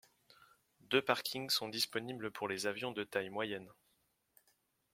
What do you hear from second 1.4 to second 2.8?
sont disponibles pour les